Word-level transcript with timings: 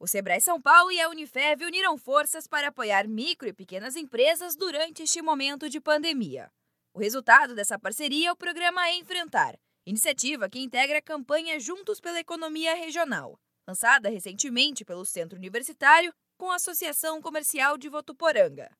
O 0.00 0.06
Sebrae 0.06 0.40
São 0.40 0.62
Paulo 0.62 0.92
e 0.92 1.00
a 1.00 1.08
Unifev 1.08 1.64
uniram 1.64 1.98
forças 1.98 2.46
para 2.46 2.68
apoiar 2.68 3.08
micro 3.08 3.48
e 3.48 3.52
pequenas 3.52 3.96
empresas 3.96 4.54
durante 4.54 5.02
este 5.02 5.20
momento 5.20 5.68
de 5.68 5.80
pandemia. 5.80 6.52
O 6.94 7.00
resultado 7.00 7.52
dessa 7.52 7.76
parceria 7.76 8.28
é 8.28 8.32
o 8.32 8.36
programa 8.36 8.88
Enfrentar, 8.92 9.58
iniciativa 9.84 10.48
que 10.48 10.60
integra 10.60 10.98
a 10.98 11.02
campanha 11.02 11.58
Juntos 11.58 12.00
pela 12.00 12.20
Economia 12.20 12.76
Regional, 12.76 13.40
lançada 13.66 14.08
recentemente 14.08 14.84
pelo 14.84 15.04
Centro 15.04 15.36
Universitário 15.36 16.14
com 16.36 16.48
a 16.52 16.54
Associação 16.54 17.20
Comercial 17.20 17.76
de 17.76 17.88
Votuporanga. 17.88 18.70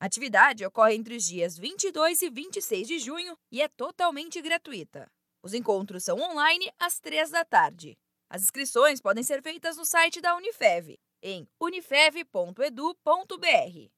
A 0.00 0.06
atividade 0.06 0.64
ocorre 0.64 0.94
entre 0.94 1.16
os 1.16 1.24
dias 1.24 1.58
22 1.58 2.22
e 2.22 2.30
26 2.30 2.88
de 2.88 2.98
junho 2.98 3.36
e 3.52 3.60
é 3.60 3.68
totalmente 3.68 4.40
gratuita. 4.40 5.06
Os 5.42 5.52
encontros 5.52 6.02
são 6.02 6.18
online 6.18 6.72
às 6.78 6.98
3 6.98 7.30
da 7.30 7.44
tarde. 7.44 7.98
As 8.30 8.42
inscrições 8.42 9.00
podem 9.00 9.24
ser 9.24 9.42
feitas 9.42 9.76
no 9.76 9.84
site 9.84 10.20
da 10.20 10.36
Unifev, 10.36 10.96
em 11.20 11.48
unifev.edu.br. 11.60 13.90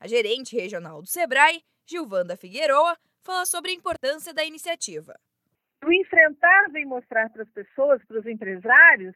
A 0.00 0.08
gerente 0.08 0.56
regional 0.56 1.02
do 1.02 1.06
Sebrae, 1.06 1.62
Gilvanda 1.86 2.34
Figueroa, 2.34 2.96
fala 3.22 3.44
sobre 3.44 3.72
a 3.72 3.74
importância 3.74 4.32
da 4.32 4.42
iniciativa. 4.42 5.14
O 5.84 5.92
enfrentar 5.92 6.70
vem 6.72 6.86
mostrar 6.86 7.28
para 7.28 7.42
as 7.42 7.50
pessoas, 7.50 8.02
para 8.06 8.20
os 8.20 8.26
empresários, 8.26 9.14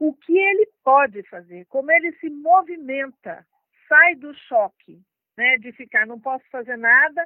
o 0.00 0.14
que 0.14 0.32
ele 0.32 0.66
pode 0.82 1.22
fazer, 1.24 1.66
como 1.66 1.92
ele 1.92 2.10
se 2.16 2.30
movimenta, 2.30 3.46
sai 3.86 4.14
do 4.14 4.32
choque, 4.48 4.98
né, 5.36 5.58
de 5.58 5.72
ficar 5.72 6.06
não 6.06 6.18
posso 6.18 6.44
fazer 6.50 6.78
nada 6.78 7.22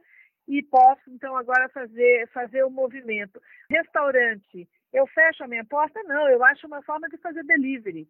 e 0.48 0.60
posso 0.64 1.08
então 1.08 1.36
agora 1.36 1.68
fazer 1.68 2.28
fazer 2.32 2.64
o 2.64 2.70
movimento. 2.70 3.40
Restaurante, 3.70 4.68
eu 4.92 5.06
fecho 5.06 5.44
a 5.44 5.48
minha 5.48 5.64
porta? 5.64 6.02
Não, 6.04 6.28
eu 6.28 6.44
acho 6.44 6.66
uma 6.66 6.82
forma 6.82 7.08
de 7.08 7.16
fazer 7.18 7.44
delivery. 7.44 8.08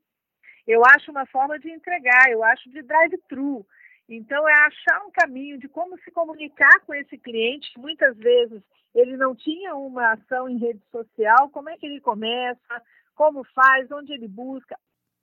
Eu 0.66 0.83
acho 0.84 1.11
uma 1.11 1.27
forma 1.27 1.59
de 1.59 1.70
entregar, 1.70 2.30
eu 2.30 2.45
acho 2.45 2.70
de 2.70 2.83
drive-thru. 2.83 3.66
Então, 4.09 4.48
é 4.48 4.53
achar 4.53 5.05
um 5.06 5.11
caminho 5.11 5.59
de 5.59 5.69
como 5.69 5.98
se 6.00 6.11
comunicar 6.11 6.81
com 6.84 6.95
esse 6.95 7.17
cliente. 7.17 7.70
Muitas 7.78 8.17
vezes 8.17 8.62
ele 8.95 9.17
não 9.17 9.34
tinha 9.34 9.75
uma 9.77 10.12
ação 10.12 10.48
em 10.48 10.59
rede 10.59 10.83
social. 10.91 11.48
Como 11.50 11.69
é 11.69 11.77
que 11.77 11.87
ele 11.87 12.00
começa? 12.00 12.83
Como 13.15 13.44
faz? 13.55 13.91
Onde 13.91 14.12
ele 14.12 14.27
busca? 14.27 14.77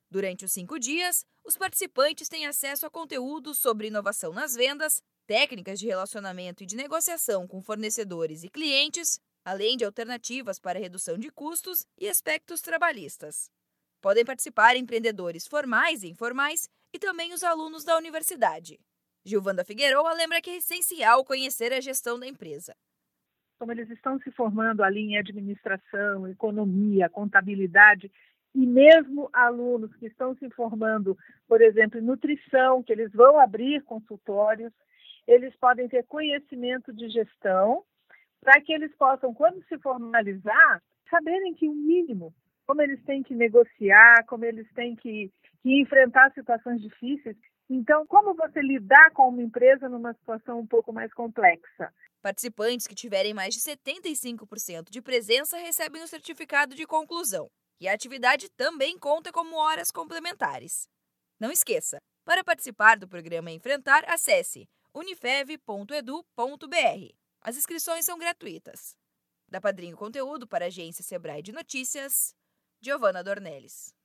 Durante 0.10 0.46
os 0.46 0.54
cinco 0.54 0.80
dias, 0.80 1.26
os 1.44 1.58
participantes 1.58 2.30
têm 2.30 2.48
acesso 2.48 2.86
a 2.86 2.90
conteúdos 2.90 3.60
sobre 3.60 3.88
inovação 3.88 4.32
nas 4.32 4.56
vendas, 4.56 5.04
técnicas 5.26 5.80
de 5.80 5.86
relacionamento 5.86 6.64
e 6.64 6.66
de 6.66 6.78
negociação 6.78 7.46
com 7.46 7.62
fornecedores 7.62 8.44
e 8.44 8.50
clientes, 8.50 9.20
além 9.48 9.78
de 9.78 9.86
alternativas 9.86 10.60
para 10.60 10.78
redução 10.78 11.18
de 11.18 11.32
custos 11.32 11.88
e 11.98 12.10
aspectos 12.10 12.60
trabalhistas. 12.60 13.50
Podem 14.02 14.26
participar 14.26 14.76
empreendedores 14.76 15.48
formais 15.48 16.04
e 16.04 16.10
informais 16.10 16.68
e 16.94 17.00
também 17.00 17.34
os 17.34 17.46
alunos 17.46 17.86
da 17.86 17.96
universidade. 17.96 18.78
Gilvanda 19.24 19.64
Figueroa 19.64 20.12
lembra 20.12 20.42
que 20.42 20.50
é 20.50 20.58
essencial 20.58 21.24
conhecer 21.24 21.72
a 21.72 21.80
gestão 21.80 22.20
da 22.20 22.28
empresa. 22.28 22.76
Como 23.58 23.72
eles 23.72 23.90
estão 23.90 24.20
se 24.20 24.30
formando 24.32 24.84
ali 24.84 25.00
em 25.00 25.18
administração, 25.18 26.28
economia, 26.28 27.10
contabilidade, 27.10 28.12
e 28.54 28.68
mesmo 28.68 29.30
alunos 29.32 29.96
que 29.96 30.08
estão 30.08 30.36
se 30.36 30.50
formando, 30.50 31.18
por 31.48 31.62
exemplo, 31.62 31.98
em 31.98 32.04
nutrição, 32.04 32.84
que 32.84 32.92
eles 32.92 33.14
vão 33.14 33.40
abrir 33.40 33.82
consultórios, 33.86 34.74
eles 35.26 35.56
podem 35.56 35.88
ter 35.88 36.06
conhecimento 36.06 36.92
de 36.92 37.08
gestão 37.08 37.86
para 38.42 38.62
que 38.62 38.74
eles 38.74 38.94
possam, 38.96 39.34
quando 39.34 39.64
se 39.68 39.78
formalizar, 39.80 40.82
saberem 41.10 41.54
que 41.54 41.68
o 41.68 41.74
mínimo, 41.74 42.34
como 42.66 42.82
eles 42.82 43.02
têm 43.04 43.24
que 43.24 43.34
negociar, 43.34 44.26
como 44.28 44.46
eles 44.46 44.68
têm 44.74 44.96
que, 44.96 45.32
que 45.62 45.82
enfrentar 45.82 46.32
situações 46.34 46.82
difíceis. 46.82 47.38
Então, 47.70 48.06
como 48.08 48.34
você 48.34 48.62
lidar 48.62 49.12
com 49.12 49.30
uma 49.30 49.42
empresa 49.42 49.90
numa 49.90 50.14
situação 50.14 50.60
um 50.60 50.68
pouco 50.68 50.94
mais 50.94 51.14
complexa? 51.14 51.94
Participantes 52.22 52.88
que 52.88 52.96
tiverem 52.96 53.34
mais 53.34 53.54
de 53.54 53.60
75% 53.60 54.90
de 54.90 55.02
presença 55.02 55.58
recebem 55.58 56.02
o 56.02 56.08
certificado 56.08 56.76
de 56.76 56.86
conclusão. 56.86 57.50
E 57.80 57.88
a 57.88 57.94
atividade 57.94 58.50
também 58.52 58.98
conta 58.98 59.32
como 59.32 59.56
horas 59.56 59.92
complementares. 59.92 60.88
Não 61.40 61.52
esqueça, 61.52 62.00
para 62.26 62.44
participar 62.44 62.98
do 62.98 63.08
programa 63.08 63.52
Enfrentar, 63.52 64.04
acesse 64.08 64.68
unifev.edu.br. 64.94 67.27
As 67.48 67.56
inscrições 67.56 68.04
são 68.04 68.20
gratuitas. 68.20 68.98
Da 69.48 69.62
Padrinho 69.62 69.96
Conteúdo 69.96 70.46
para 70.46 70.66
a 70.66 70.68
agência 70.68 71.02
Sebrae 71.02 71.42
de 71.42 71.54
Notícias, 71.54 72.36
Giovana 72.82 73.24
Dornelles. 73.24 73.96